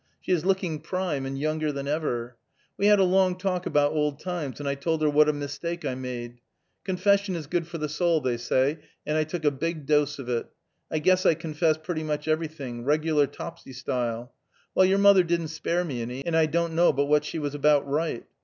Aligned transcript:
She 0.19 0.31
is 0.31 0.43
looking 0.43 0.79
prime, 0.79 1.27
and 1.27 1.37
younger 1.37 1.71
than 1.71 1.87
ever. 1.87 2.35
We 2.75 2.87
had 2.87 2.97
a 2.97 3.03
long 3.03 3.37
talk 3.37 3.67
about 3.67 3.91
old 3.91 4.19
times, 4.19 4.59
and 4.59 4.67
I 4.67 4.73
told 4.73 5.03
her 5.03 5.09
what 5.11 5.29
a 5.29 5.33
mistake 5.33 5.85
I 5.85 5.93
made. 5.93 6.39
Confession 6.83 7.35
is 7.35 7.45
good 7.45 7.67
for 7.67 7.77
the 7.77 7.87
soul, 7.87 8.19
they 8.19 8.37
say, 8.37 8.79
and 9.05 9.15
I 9.15 9.23
took 9.25 9.45
a 9.45 9.51
big 9.51 9.85
dose 9.85 10.17
of 10.17 10.27
it; 10.27 10.47
I 10.89 10.97
guess 10.97 11.23
I 11.23 11.35
confessed 11.35 11.83
pretty 11.83 12.01
much 12.01 12.27
everything; 12.27 12.83
regular 12.83 13.27
Topsey 13.27 13.73
style. 13.73 14.33
Well, 14.73 14.87
your 14.87 14.97
mother 14.97 15.21
didn't 15.21 15.49
spare 15.49 15.85
me 15.85 16.01
any, 16.01 16.25
and 16.25 16.35
I 16.35 16.47
don't 16.47 16.73
know 16.73 16.91
but 16.91 17.05
what 17.05 17.23
she 17.23 17.37
was 17.37 17.53
about 17.53 17.87
right. 17.87 18.25